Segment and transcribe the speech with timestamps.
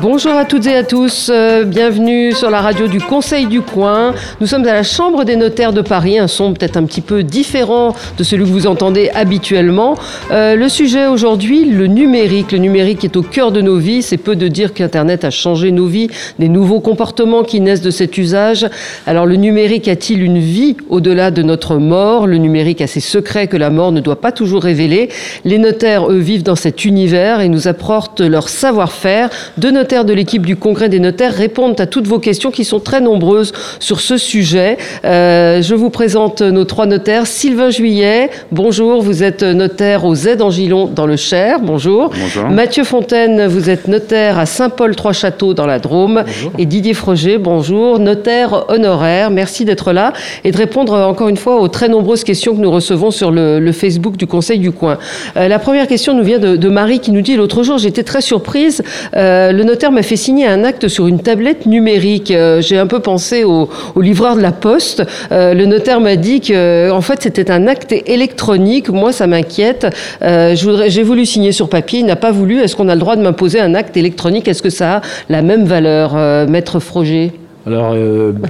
[0.00, 4.14] Bonjour à toutes et à tous, euh, bienvenue sur la radio du Conseil du Coin.
[4.40, 7.22] Nous sommes à la Chambre des notaires de Paris, un son peut-être un petit peu
[7.22, 9.96] différent de celui que vous entendez habituellement.
[10.30, 12.52] Euh, le sujet aujourd'hui, le numérique.
[12.52, 14.02] Le numérique est au cœur de nos vies.
[14.02, 16.08] C'est peu de dire qu'Internet a changé nos vies,
[16.38, 18.66] des nouveaux comportements qui naissent de cet usage.
[19.06, 22.26] Alors le numérique a-t-il une vie au-delà de notre mort?
[22.26, 25.08] Le numérique a ses secrets que la mort ne doit pas toujours révéler.
[25.44, 30.12] Les notaires, eux, vivent dans cet univers et nous apportent leur savoir-faire de notaires de
[30.12, 34.00] l'équipe du Congrès des notaires répondent à toutes vos questions qui sont très nombreuses sur
[34.00, 34.76] ce sujet.
[35.04, 37.28] Euh, je vous présente nos trois notaires.
[37.28, 42.10] Sylvain Juillet, bonjour, vous êtes notaire au Z Angilon dans le Cher, bonjour.
[42.10, 42.50] Bonjour.
[42.50, 46.24] Mathieu Fontaine, vous êtes notaire à Saint-Paul-Trois-Châteaux dans la Drôme.
[46.26, 46.50] Bonjour.
[46.58, 49.30] Et Didier Froger, bonjour, notaire honoraire.
[49.30, 52.70] Merci d'être là et de répondre encore une fois aux très nombreuses questions que nous
[52.72, 54.98] recevons sur le, le Facebook du Conseil du Coin.
[55.36, 58.02] Euh, la première question nous vient de, de Marie qui nous dit l'autre jour, j'étais
[58.02, 58.82] très surprise,
[59.14, 62.30] euh, le notaire m'a fait signer un acte sur une tablette numérique.
[62.30, 65.02] Euh, J'ai un peu pensé au, livreur de la poste.
[65.32, 68.88] Euh, le notaire m'a dit que, en fait, c'était un acte électronique.
[68.88, 69.86] Moi, ça m'inquiète.
[70.22, 72.00] Euh, J'ai voulu signer sur papier.
[72.00, 72.60] Il n'a pas voulu.
[72.60, 74.48] Est-ce qu'on a le droit de m'imposer un acte électronique?
[74.48, 76.14] Est-ce que ça a la même valeur,
[76.48, 77.32] maître Froger?
[77.66, 77.94] Alors,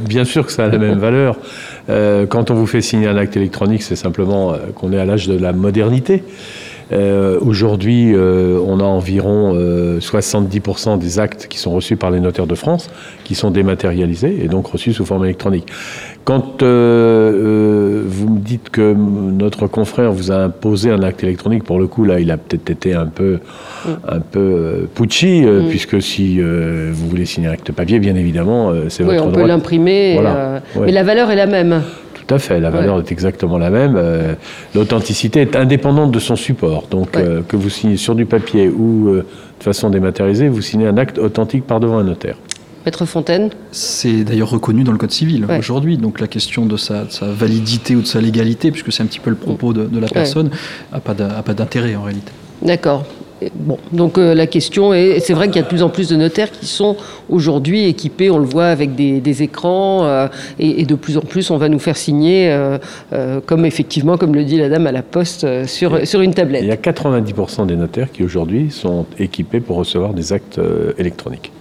[0.09, 1.37] bien sûr que ça a la même valeur.
[2.29, 5.39] Quand on vous fait signer un acte électronique, c'est simplement qu'on est à l'âge de
[5.39, 6.23] la modernité.
[6.93, 12.21] Euh, Aujourd'hui, euh, on a environ euh, 70% des actes qui sont reçus par les
[12.21, 12.91] notaires de France
[13.25, 15.67] qui sont dématérialisés et donc reçus sous forme électronique.
[16.25, 21.65] Quand euh, euh, vous me dites que notre confrère vous a imposé un acte électronique,
[21.65, 23.39] pour le coup, là, il a peut-être été un peu,
[24.09, 25.69] un peu euh, pucci, euh, Mm.
[25.69, 29.25] puisque si euh, vous voulez signer un acte papier, bien évidemment, euh, c'est Oui, votre
[29.25, 29.47] on peut droit.
[29.49, 30.15] l'imprimer.
[30.15, 30.37] Voilà.
[30.37, 30.87] euh, Ouais.
[30.87, 31.83] Mais la valeur est la même.
[32.27, 33.97] Tout à fait, la valeur est exactement la même.
[33.97, 34.35] Euh,
[34.75, 36.87] L'authenticité est indépendante de son support.
[36.91, 37.23] Donc, Ouais.
[37.23, 39.27] euh, que vous signez sur du papier ou euh,
[39.59, 42.37] de façon dématérialisée, vous signez un acte authentique par devant un notaire.
[42.87, 45.59] Maître Fontaine C'est d'ailleurs reconnu dans le Code civil Ouais.
[45.59, 45.97] aujourd'hui.
[45.97, 49.07] Donc la question de sa, de sa validité ou de sa légalité, puisque c'est un
[49.07, 50.51] petit peu le propos de, de la personne,
[50.93, 52.33] n'a pas d'intérêt en réalité.
[52.63, 53.05] D'accord.
[53.55, 56.09] Bon, donc euh, la question est, c'est vrai qu'il y a de plus en plus
[56.09, 56.97] de notaires qui sont
[57.29, 60.29] aujourd'hui équipés, on le voit avec des, des écrans, euh,
[60.59, 64.35] et, et de plus en plus on va nous faire signer, euh, comme effectivement, comme
[64.35, 66.63] le dit la dame à la poste, sur, sur une Et tablette.
[66.63, 70.61] il y a 90% des notaires qui aujourd'hui sont équipés pour recevoir des actes
[70.99, 71.53] électroniques.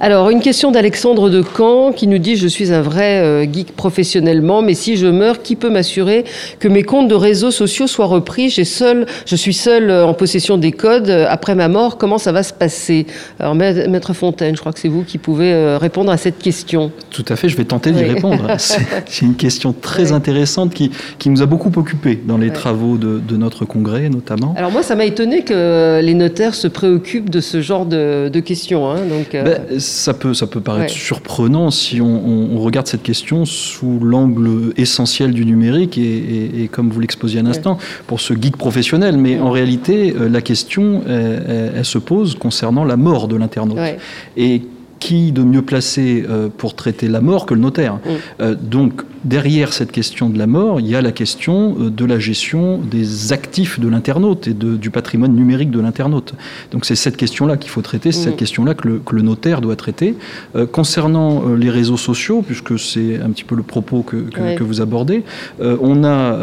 [0.00, 4.62] Alors, une question d'Alexandre de Caen qui nous dit Je suis un vrai geek professionnellement,
[4.62, 6.24] mais si je meurs, qui peut m'assurer
[6.58, 8.50] que mes comptes de réseaux sociaux soient repris?
[8.50, 11.23] J'ai seul, Je suis seul en possession des codes.
[11.24, 13.06] Euh, Après ma mort, comment ça va se passer?
[13.40, 16.38] Alors, Ma- Maître Fontaine, je crois que c'est vous qui pouvez euh, répondre à cette
[16.38, 16.92] question.
[17.10, 18.46] Tout à fait, je vais tenter d'y répondre.
[18.58, 20.12] C'est une question très Oui.
[20.12, 24.54] intéressante qui, qui nous a beaucoup occupés dans les travaux de, de notre congrès notamment.
[24.56, 28.40] Alors, moi, ça m'a étonné que les notaires se préoccupent de ce genre de, de
[28.40, 28.90] questions.
[28.90, 28.96] hein.
[29.08, 33.02] donc, euh, Ben, ça, peut, ça peut paraître surprenant si on, on- on regarde cette
[33.02, 38.20] question sous l'angle essentiel du numérique et, et- et comme vous l'exposiez à l'instant, pour
[38.20, 39.16] ce geek professionnel.
[39.16, 43.78] Mais en réalité, la question, elle, elle se pose concernant la mort de l'internaute.
[43.78, 43.98] ouais.
[44.36, 44.62] Et
[45.00, 47.94] qui de mieux placé euh, pour traiter la mort que le notaire?
[47.94, 47.98] Mm.
[48.40, 52.04] Euh, Donc, derrière cette question de la mort, il y a la question euh, de
[52.04, 56.34] la gestion des actifs de l'internaute et de- du patrimoine numérique de l'internaute.
[56.72, 58.24] Donc, c'est cette question-là qu'il faut traiter, c'est Mm.
[58.24, 60.14] cette question-là que le, que le notaire doit traiter.
[60.56, 64.40] Euh, concernant euh, les réseaux sociaux, puisque c'est un petit peu le propos que, que-
[64.40, 64.54] Ouais.
[64.56, 65.22] que vous abordez,
[65.60, 66.38] euh, on a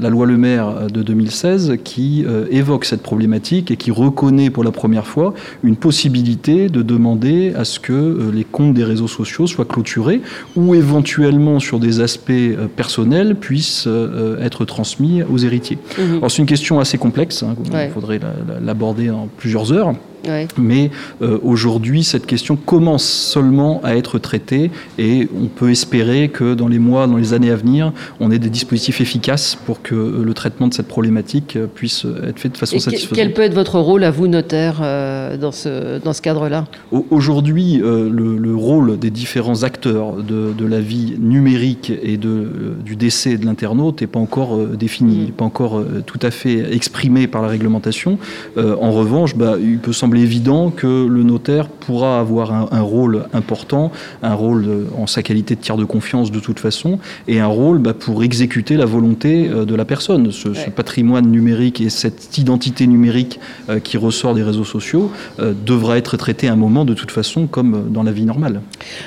[0.00, 4.70] la loi Le Maire de 2016 qui évoque cette problématique et qui reconnaît pour la
[4.72, 9.64] première fois une possibilité de demander à ce que les comptes des réseaux sociaux soient
[9.64, 10.20] clôturés
[10.56, 15.78] ou éventuellement sur des aspects euh, personnels puissent euh, être transmis aux héritiers.
[15.98, 17.90] Alors c'est une question assez complexe, hein, il Ouais.
[17.92, 19.94] faudrait la- la- l'aborder en plusieurs heures.
[20.26, 20.46] Ouais.
[20.58, 20.90] Mais
[21.20, 26.68] euh, aujourd'hui, cette question commence seulement à être traitée et on peut espérer que dans
[26.68, 30.22] les mois, dans les années à venir, on ait des dispositifs efficaces pour que euh,
[30.24, 33.16] le traitement de cette problématique euh, puisse être fait de façon Et satisfaisante.
[33.16, 36.66] quel peut être votre rôle à vous, notaire, euh, dans ce, dans ce cadre-là?
[36.92, 42.16] Au- Aujourd'hui, euh, le, le rôle des différents acteurs de, de la vie numérique et
[42.16, 42.46] de,
[42.84, 45.24] du décès de l'internaute n'est pas encore défini, Mm.
[45.26, 48.18] n'est pas encore tout à fait exprimé par la réglementation.
[48.56, 53.24] En revanche, bah, il peut sembler semble évident que le notaire pourra avoir un, rôle
[53.32, 53.92] important,
[54.22, 56.98] un rôle en sa qualité de tiers de confiance de toute façon,
[57.28, 60.30] et un rôle bah, pour exécuter la volonté euh, de la personne.
[60.30, 65.10] Ce, patrimoine numérique et cette identité numérique euh, qui ressort des réseaux sociaux
[65.40, 68.60] euh, devra être traité à un moment de toute façon comme dans la vie normale.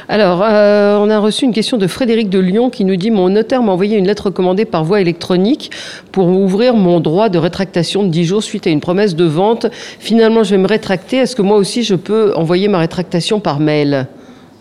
[0.09, 3.61] Alors, on a reçu une question de Frédéric de Lyon qui nous dit Mon notaire
[3.61, 5.71] m'a envoyé une lettre recommandée par voie électronique
[6.11, 9.67] pour ouvrir mon droit de rétractation de 10 jours suite à une promesse de vente.
[9.99, 10.94] Finalement, je vais me rétracter.
[11.11, 14.07] Est-ce que moi aussi je peux envoyer ma rétractation par mail?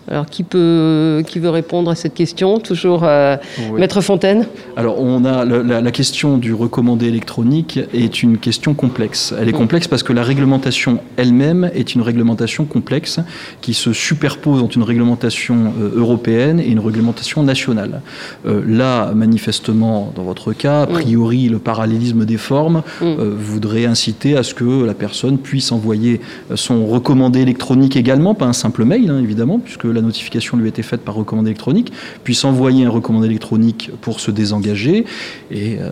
[0.09, 3.37] Alors, qui, peut, qui veut répondre à cette question Toujours euh,
[3.77, 4.47] Maître Fontaine
[4.77, 9.33] Alors, on a la, question du recommandé électronique est une question complexe.
[9.41, 13.21] Elle est complexe parce que la réglementation elle-même est une réglementation complexe
[13.61, 18.03] qui se superpose entre une réglementation euh, européenne et une réglementation nationale.
[18.47, 24.43] Euh, là, manifestement, dans votre cas, a priori, le parallélisme des formes voudrait inciter à
[24.43, 26.21] ce que la personne puisse envoyer
[26.55, 30.69] son recommandé électronique également, pas un simple mail, hein, évidemment, puisque la notification lui a
[30.69, 31.93] été faite par recommandé électronique,
[32.23, 35.05] puisse envoyer un recommandé électronique pour se désengager.
[35.51, 35.91] Et euh,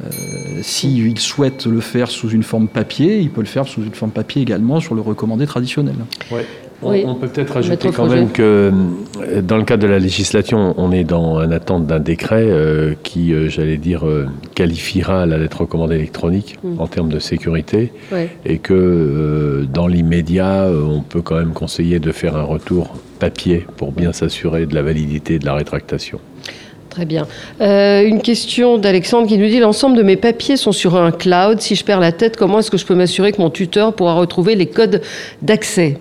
[0.63, 4.13] s'il souhaite le faire sous une forme papier, il peut le faire sous une forme
[4.13, 5.97] papier également sur le recommandé traditionnel.
[6.83, 8.73] On, peut peut-être ajouter quand même que
[9.21, 12.95] euh, dans le cadre de la législation, on est dans un attente d'un décret euh,
[13.03, 14.05] qui, euh, j'allais dire,
[14.55, 16.81] qualifiera la lettre recommandée électronique mm.
[16.81, 17.93] en termes de sécurité
[18.45, 23.93] et que dans l'immédiat, on peut quand même conseiller de faire un retour papier pour
[23.93, 26.19] bien s'assurer de la validité de la rétractation.
[26.91, 27.27] Très bien.
[27.61, 31.61] une question d'Alexandre qui nous dit l'ensemble de mes papiers sont sur un cloud.
[31.61, 34.15] Si je perds la tête, comment est-ce que je peux m'assurer que mon tuteur pourra
[34.15, 35.01] retrouver les codes
[35.41, 35.99] d'accès?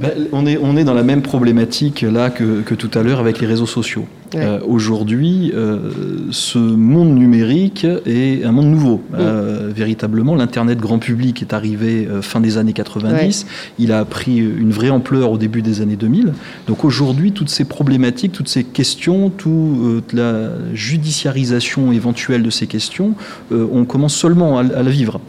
[0.00, 3.20] Ben, on, est, on est dans la même problématique là que, que tout à l'heure
[3.20, 4.06] avec les réseaux sociaux.
[4.34, 5.90] Euh, aujourd'hui, euh,
[6.30, 9.02] ce monde numérique est un monde nouveau.
[9.14, 13.46] Euh, véritablement, l'Internet grand public est arrivé fin des années 90.
[13.78, 16.32] Il a pris une vraie ampleur au début des années 2000.
[16.66, 23.14] Donc aujourd'hui, toutes ces problématiques, toutes ces questions, toute la judiciarisation éventuelle de ces questions,
[23.50, 25.20] on commence seulement à, la vivre.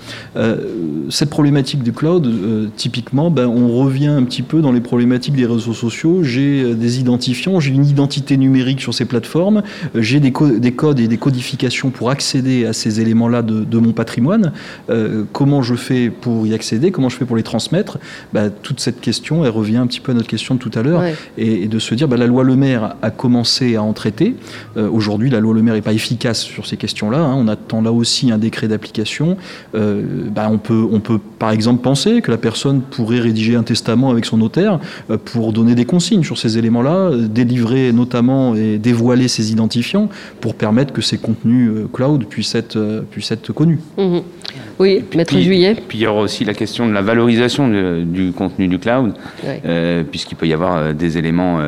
[1.10, 2.30] cette problématique du cloud,
[2.76, 6.24] typiquement, ben, on revient un petit peu dans les problématiques des réseaux sociaux.
[6.24, 9.64] J'ai des identifiants, j'ai une identité numérique ces plateformes,
[9.96, 14.52] euh, j'ai des, codes et des codifications pour accéder à ces éléments-là de, mon patrimoine.
[14.90, 16.92] Euh, comment je fais pour y accéder?
[16.92, 17.98] Comment je fais pour les transmettre?
[18.34, 20.84] Bah, Toute cette question, elle revient un petit peu à notre question de tout à
[20.84, 21.04] l'heure,
[21.38, 24.36] et, de se dire, bah, la loi Le Maire a commencé à en traiter.
[24.78, 27.20] Euh, aujourd'hui, la loi Le Maire n'est pas efficace sur ces questions-là.
[27.20, 27.36] Hein.
[27.38, 29.38] On attend là aussi un décret d'application.
[29.74, 34.10] Bah, on, peut, on peut, par exemple, penser que la personne pourrait rédiger un testament
[34.10, 34.80] avec son notaire
[35.26, 40.10] pour donner des consignes sur ces éléments-là, délivrer notamment et dévoiler ces identifiants
[40.42, 43.80] pour permettre que ces contenus euh, cloud puissent être, euh, puissent être connus.
[43.98, 44.22] Mhm.
[44.80, 45.76] Oui, Maître Juillet.
[45.88, 47.68] Puis il y aura aussi la question de la valorisation
[48.04, 49.14] du contenu du cloud,
[49.46, 51.60] euh, puisqu'il peut y avoir des éléments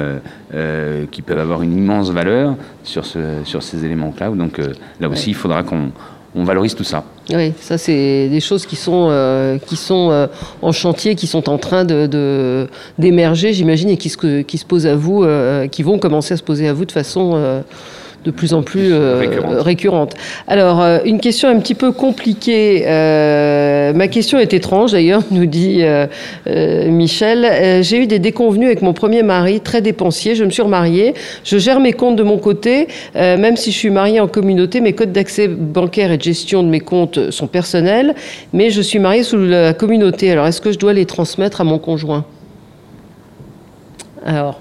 [1.11, 4.37] qui peuvent avoir une immense valeur sur, ce, sur ces éléments cloud.
[4.37, 4.59] Donc
[4.99, 5.91] là aussi, il faudra qu'on
[6.35, 7.03] on valorise tout ça.
[7.29, 10.29] Oui, ça c'est des choses qui sont, qui sont
[10.61, 12.67] en chantier, qui sont en train de,
[12.97, 15.25] d'émerger, j'imagine, et qui se, qui se posent à vous,
[15.71, 17.63] qui vont commencer à se poser à vous de façon
[18.23, 19.23] de plus en plus euh,
[19.61, 20.13] récurrente.
[20.47, 22.83] Alors, euh, une question un petit peu compliquée.
[22.85, 25.83] Euh, ma question est étrange d'ailleurs, nous dit
[26.45, 27.81] Michel.
[27.83, 30.35] J'ai eu des déconvenus avec mon premier mari, très dépensier.
[30.35, 31.13] Je me suis remariée.
[31.43, 32.87] Je gère mes comptes de mon côté.
[33.15, 36.69] même si je suis mariée en communauté, mes codes d'accès bancaire et de gestion de
[36.69, 38.15] mes comptes sont personnels.
[38.53, 40.31] Mais je suis mariée sous la communauté.
[40.31, 42.25] Alors, est-ce que je dois les transmettre à mon conjoint?
[44.25, 44.59] Alors.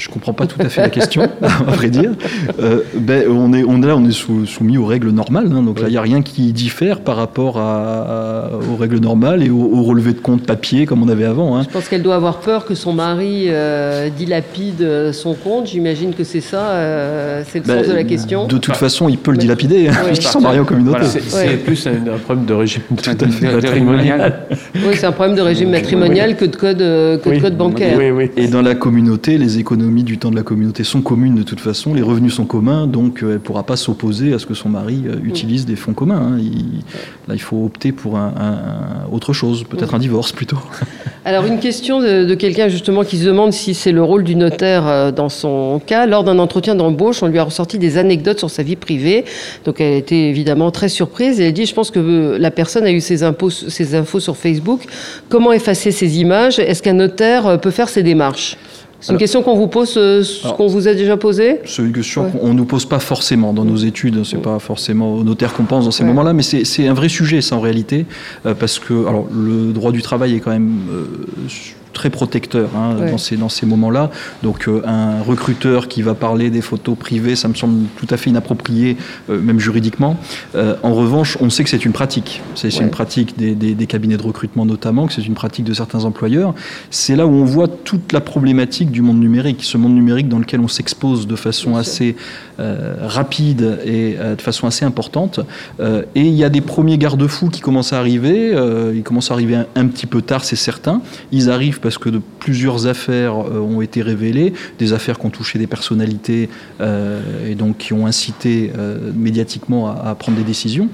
[0.00, 2.12] Je ne comprends pas tout à fait la question, à vrai dire.
[2.58, 5.50] Euh, ben, on est, on, là, on est soumis aux règles normales.
[5.52, 9.50] Hein, donc là, il n'y a rien qui diffère par rapport aux règles normales et
[9.50, 11.56] au, relevé de compte papier comme on avait avant.
[11.56, 11.64] Hein.
[11.64, 15.66] Je pense qu'elle doit avoir peur que son mari euh, dilapide son compte.
[15.66, 18.46] J'imagine que c'est ça, euh, c'est le ben, sens de la question.
[18.46, 19.88] De toute façon, il peut le dilapider.
[19.88, 20.16] Hein, oui.
[20.16, 21.04] sont mariés en communauté.
[21.04, 22.82] C'est plus un, problème de régime
[23.42, 24.46] matrimonial.
[24.76, 27.98] oui, c'est un problème de régime matrimonial que de code, que de code bancaire.
[28.38, 31.60] Et dans la communauté, les économies du temps de la communauté sont communes de toute
[31.60, 34.54] façon, les revenus sont communs, donc euh, elle ne pourra pas s'opposer à ce que
[34.54, 36.38] son mari euh, utilise des fonds communs.
[36.38, 36.38] Hein.
[37.28, 38.18] là, il faut opter pour
[39.12, 40.58] autre chose, peut-être un divorce plutôt.
[41.24, 44.86] Alors une question de, quelqu'un justement qui se demande si c'est le rôle du notaire
[44.86, 46.06] euh, dans son cas.
[46.06, 49.24] Lors d'un entretien d'embauche, on lui a ressorti des anecdotes sur sa vie privée.
[49.64, 52.90] Donc elle était évidemment très surprise et elle dit, je pense que la personne a
[52.90, 53.18] eu ses,
[53.68, 54.80] ses infos sur Facebook.
[55.28, 56.58] Comment effacer ces images?
[56.58, 58.56] Est-ce qu'un notaire peut faire ces démarches?
[59.00, 62.30] C'est une question qu'on vous pose, ce qu'on vous a déjà posé C'est une question
[62.30, 65.64] qu'on ne nous pose pas forcément dans nos études, c'est pas forcément au notaire qu'on
[65.64, 68.06] pense dans ces moments-là, mais c'est un vrai sujet, ça en réalité,
[68.58, 70.80] parce que alors, le droit du travail est quand même
[71.92, 74.10] très protecteur hein, dans ces, dans ces moments-là.
[74.42, 78.16] Donc euh, un recruteur qui va parler des photos privées, ça me semble tout à
[78.16, 78.96] fait inapproprié,
[79.28, 80.16] euh, même juridiquement.
[80.54, 82.42] Euh, en revanche, on sait que c'est une pratique.
[82.54, 86.04] C'est une pratique des, des, cabinets de recrutement notamment, que c'est une pratique de certains
[86.04, 86.54] employeurs.
[86.90, 90.38] C'est là où on voit toute la problématique du monde numérique, ce monde numérique dans
[90.38, 92.16] lequel on s'expose de façon assez
[92.58, 95.40] rapide et de façon assez importante.
[95.80, 98.54] et il y a des premiers garde-fous qui commencent à arriver.
[98.94, 101.02] ils commencent à arriver un, un petit peu tard, c'est certain.
[101.32, 105.58] Ils arrivent parce que plusieurs affaires euh, ont été révélées, des affaires qui ont touché
[105.58, 106.48] des personnalités
[106.80, 110.88] euh, et donc qui ont incité euh, médiatiquement à, prendre des décisions.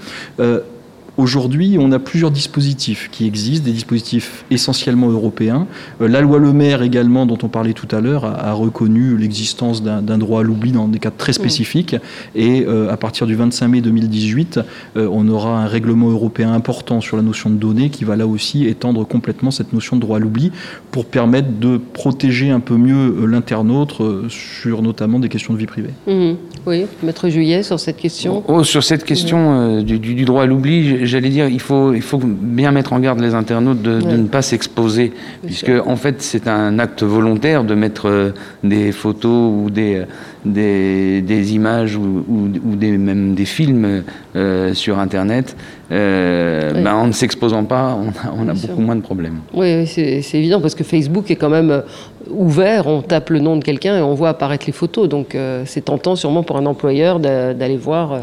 [1.17, 5.67] Aujourd'hui, on a plusieurs dispositifs qui existent, des dispositifs essentiellement européens.
[6.03, 9.83] Euh, la loi Le Maire également, dont on parlait tout à l'heure, a, reconnu l'existence
[9.83, 11.35] d'un droit à l'oubli dans des cas très mm.
[11.35, 11.97] spécifiques.
[12.35, 14.61] Et euh, à partir du 25 mai 2018,
[14.97, 18.27] euh, on aura un règlement européen important sur la notion de données qui va là
[18.27, 20.53] aussi étendre complètement cette notion de droit à l'oubli
[20.91, 25.91] pour permettre de protéger un peu mieux l'internaute sur notamment des questions de vie privée.
[26.07, 26.35] Mm.
[26.67, 28.43] Oui, Maître Juillet, sur cette question.
[28.49, 32.21] Oh, sur cette question du, du, droit à l'oubli, j'allais dire, il faut, il faut
[32.23, 35.13] bien mettre en garde les internautes de, ne pas s'exposer,
[35.45, 38.31] puisque en fait c'est un acte volontaire de mettre euh,
[38.63, 40.03] des photos ou des,
[40.45, 44.03] des, des images ou, ou, des, même des films
[44.35, 45.57] euh, sur Internet.
[45.93, 49.41] Euh, ben, en ne s'exposant pas, on a, on a beaucoup moins de problèmes.
[49.55, 51.83] Oui, c'est évident, parce que Facebook est quand même
[52.31, 55.09] ouvert, on tape le nom de quelqu'un et on voit apparaître les photos.
[55.09, 58.19] Donc c'est tentant sûrement pour un employeur d'aller voir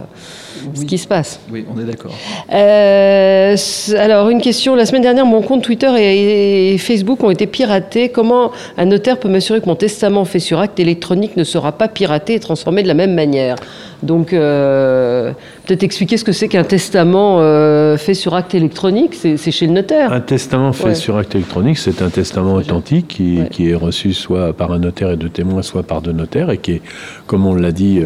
[0.73, 1.39] ce qui se passe.
[1.51, 2.13] Oui, on est d'accord.
[2.51, 3.55] Euh,
[3.97, 4.75] alors, une question.
[4.75, 8.09] La semaine dernière, mon compte Twitter et, Facebook ont été piratés.
[8.09, 11.87] Comment un notaire peut m'assurer que mon testament fait sur acte électronique ne sera pas
[11.87, 13.55] piraté et transformé de la même manière?
[14.03, 15.31] Donc, euh,
[15.65, 19.15] peut-être expliquer ce que c'est qu'un testament euh, fait sur acte électronique.
[19.15, 20.11] C'est chez le notaire.
[20.11, 24.53] Un testament fait sur acte électronique, c'est un testament authentique qui, qui, est reçu soit
[24.53, 26.81] par un notaire et deux témoins, soit par deux notaires, et qui est,
[27.27, 28.01] comme on l'a dit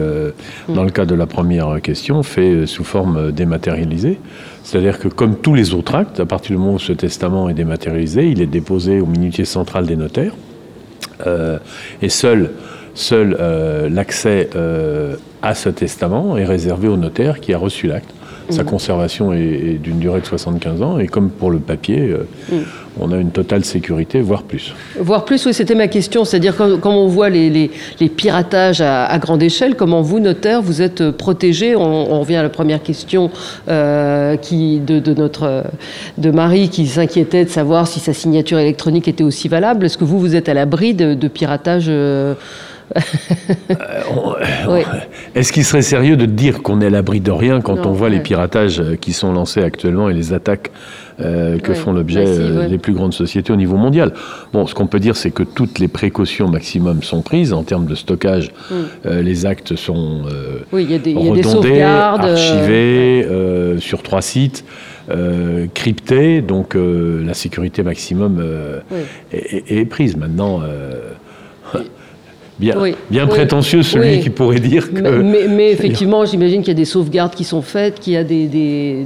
[0.69, 4.19] dans le cas de la première question, fait euh, sous forme euh, dématérialisée.
[4.63, 7.53] C'est-à-dire que comme tous les autres actes, à partir du moment où ce testament est
[7.53, 10.33] dématérialisé, il est déposé au minutier central des notaires.
[11.25, 11.57] Euh,
[12.01, 12.51] et seul,
[12.93, 13.37] seul
[13.89, 14.49] l'accès
[15.47, 18.13] à ce testament est réservé au notaire qui a reçu l'acte.
[18.49, 18.65] Sa mmh.
[18.65, 22.15] conservation est, d'une durée de 75 ans et comme pour le papier,
[22.51, 22.55] mmh
[22.99, 24.73] on a une totale sécurité, voire plus.
[24.99, 26.25] Voire plus, oui, c'était ma question.
[26.25, 27.69] C'est-à-dire quand, on voit les,
[28.15, 31.75] piratages à, grande échelle, comment vous, notaire, vous êtes protégé?
[31.75, 33.29] On, revient à la première question
[33.67, 35.65] euh, qui, de, notre
[36.17, 39.85] de Marie qui s'inquiétait de savoir si sa signature électronique était aussi valable.
[39.85, 42.33] Est-ce que vous, vous êtes à l'abri de, piratage euh,
[42.95, 44.83] euh,
[45.35, 48.09] est-ce qu'il serait sérieux de dire qu'on est à l'abri de rien quand on voit
[48.09, 50.71] les piratages qui sont lancés actuellement et les attaques
[51.19, 54.13] euh, que font l'objet euh, les plus grandes sociétés au niveau mondial?
[54.53, 57.87] Bon, ce qu'on peut dire, c'est que toutes les précautions maximum sont prises en termes
[57.87, 58.51] de stockage.
[59.05, 60.25] Euh, les actes sont
[60.71, 63.27] oui, y a des, redondés, archivés
[63.79, 64.63] sur trois sites.
[65.73, 68.39] cryptés, donc la sécurité maximum
[69.31, 70.17] est, prise.
[70.17, 70.61] Maintenant,
[72.59, 72.75] bien,
[73.09, 75.21] bien prétentieux celui qui pourrait dire que...
[75.21, 78.23] Mais, mais effectivement, j'imagine qu'il y a des sauvegardes qui sont faites, qu'il y a
[78.23, 79.05] des,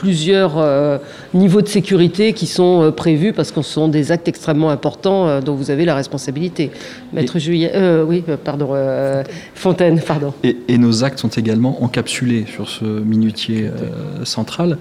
[0.00, 0.96] plusieurs euh,
[1.34, 5.28] niveaux de sécurité qui sont euh, prévus parce que ce sont des actes extrêmement importants
[5.28, 6.70] euh, dont vous avez la responsabilité.
[7.12, 7.72] Maître Juillet,
[8.06, 8.70] oui, pardon,
[9.54, 10.32] Fontaine, pardon.
[10.42, 13.68] Et, nos actes sont également encapsulés sur ce minutier
[14.24, 14.78] central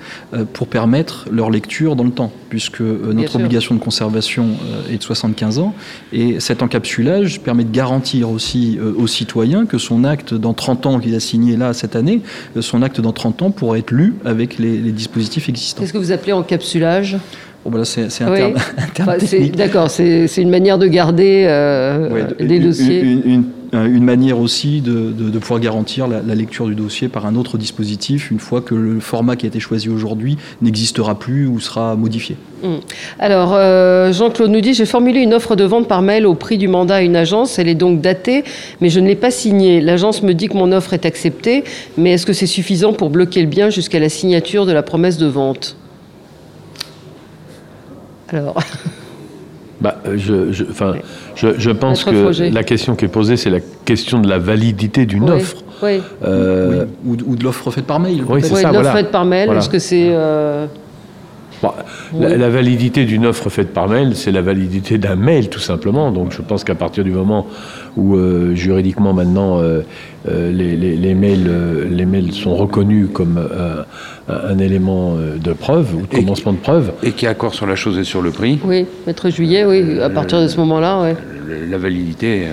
[0.54, 4.46] pour permettre leur lecture dans le temps, puisque notre obligation de conservation
[4.90, 5.74] est de 75 ans
[6.14, 11.00] et cet encapsulage permet de garantir aussi aux citoyens que son acte dans 30 ans
[11.00, 12.22] qu'il a signé là cette année,
[12.62, 16.12] son acte dans 30 ans pourra être lu avec les, les dispositifs Qu'est-ce que vous
[16.12, 17.18] appelez encapsulage
[17.64, 18.56] Bon, ben c'est un terme,
[19.56, 23.02] D'accord, c'est une manière de garder euh, les dossiers.
[23.02, 28.32] Une, une, manière aussi de, pouvoir garantir la, lecture du dossier par un autre dispositif
[28.32, 32.38] une fois que le format qui a été choisi aujourd'hui n'existera plus ou sera modifié.
[32.64, 32.80] Hum.
[33.20, 36.58] Alors, euh, Jean-Claude nous dit J'ai formulé une offre de vente par mail au prix
[36.58, 37.60] du mandat à une agence.
[37.60, 38.44] Elle est donc datée,
[38.82, 39.82] mais je ne l'ai pas signée.
[39.82, 41.64] L'agence me dit que mon offre est acceptée,
[41.98, 45.18] mais est-ce que c'est suffisant pour bloquer le bien jusqu'à la signature de la promesse
[45.18, 45.78] de vente?
[48.30, 48.60] Alors.
[49.82, 50.66] Bah, je, je,
[51.36, 55.30] je, pense que la question qui est posée, c'est la question de la validité d'une
[55.30, 55.58] offre.
[55.82, 56.02] Oui.
[56.24, 58.24] Euh, ou, de l'offre faite par mail.
[58.28, 58.72] Oui, c'est ça.
[58.72, 60.10] l'offre faite par mail, est-ce que c'est.
[60.10, 60.68] Euh,
[62.18, 66.12] la, validité d'une offre faite par mail, c'est la validité d'un mail tout simplement.
[66.12, 67.48] Donc je pense qu'à partir du moment
[68.00, 69.82] où euh, juridiquement maintenant euh,
[70.28, 73.40] euh, les, mails, les mails sont reconnus comme
[74.28, 76.92] un élément de preuve ou de commencement de preuve.
[77.04, 78.60] Et qui est accord sur la chose et sur le prix.
[78.64, 81.02] Oui, maître Juillet, oui, à partir de ce moment-là.
[81.02, 81.16] Ouais.
[81.70, 82.48] La validité.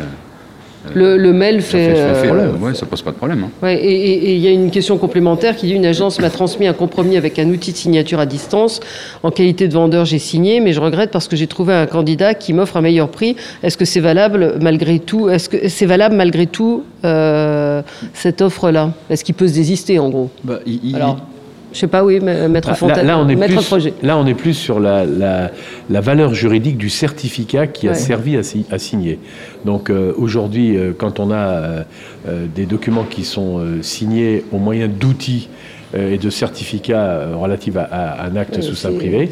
[0.94, 1.94] Le, mail fait.
[1.94, 3.44] Ça, fait, euh, ouais, ça pose pas de problème.
[3.44, 3.50] Hein.
[3.62, 6.72] Ouais, et il y a une question complémentaire qui dit une agence m'a transmis un
[6.72, 8.80] compromis avec un outil de signature à distance.
[9.22, 12.34] En qualité de vendeur, j'ai signé, mais je regrette parce que j'ai trouvé un candidat
[12.34, 13.36] qui m'offre un meilleur prix.
[13.62, 17.82] Est-ce que c'est valable malgré tout Est-ce que c'est valable malgré tout euh,
[18.14, 18.92] cette offre-là?
[19.10, 20.30] Est-ce qu'il peut se désister en gros?
[20.44, 20.60] Bah,
[21.76, 23.06] je sais pas, oui, maître Fontaine.
[23.06, 27.66] Là, on est plus, là, on est plus sur la, la, valeur juridique du certificat
[27.66, 29.18] qui a servi à, signer.
[29.66, 31.82] Donc euh, aujourd'hui, euh, quand on a euh,
[32.54, 35.50] des documents qui sont signés au moyen d'outils
[35.94, 39.28] et de certificats relatifs à, un acte sous sein privé,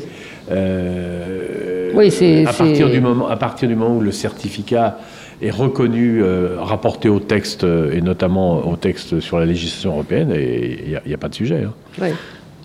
[0.51, 4.99] oui, à, partir du moment, à partir du moment où le certificat
[5.43, 6.23] est reconnu,
[6.59, 11.19] rapporté au texte, et notamment au texte sur la législation européenne, et il n'y a,
[11.19, 11.65] pas de sujet.
[11.65, 11.73] Hein.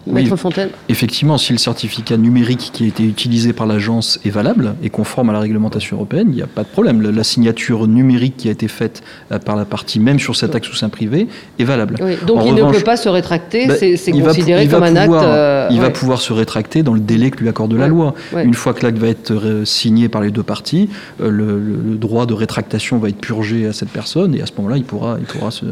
[0.08, 4.76] Maître Fontaine Effectivement, si le certificat numérique qui a été utilisé par l'agence est valable
[4.82, 7.02] et conforme à la réglementation européenne, il n'y a pas de problème.
[7.02, 10.66] La signature numérique qui a été faite euh, par la partie même sur cet acte
[10.66, 11.28] sous sein privé
[11.58, 11.98] est valable.
[12.26, 15.14] donc il ne peut pas se rétracter, bah, c'est considéré comme un acte.
[15.14, 18.14] Euh, il va pouvoir se rétracter dans le délai que lui accorde la loi.
[18.36, 20.90] Une fois que l'acte va être euh, signé par les deux parties,
[21.20, 24.84] le, droit de rétractation va être purgé à cette personne et à ce moment-là, il
[24.84, 25.66] pourra, il pourra se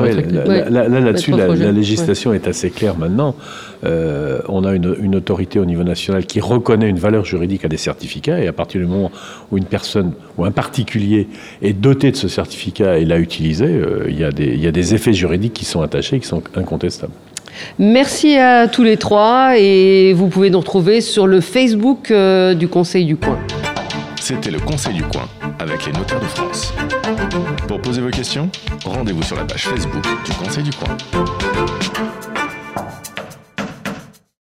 [0.00, 3.34] là, là-dessus, la, législation est assez claire maintenant.
[3.84, 7.76] Euh, on a une, autorité au niveau national qui reconnaît une valeur juridique à des
[7.76, 9.10] certificats, et à partir du moment
[9.50, 11.28] où une personne ou un particulier
[11.60, 14.66] est doté de ce certificat et l'a utilisé, euh, il, y a des, il y
[14.66, 17.12] a des effets juridiques qui sont attachés, qui sont incontestables.
[17.78, 22.68] Merci à tous les trois, et vous pouvez nous retrouver sur le Facebook euh, du
[22.68, 23.38] Conseil du Coin.
[24.20, 26.72] C'était le Conseil du Coin avec les notaires de France.
[27.72, 28.50] Pour poser vos questions,
[28.84, 30.94] rendez-vous sur la page Facebook du Conseil du Coin.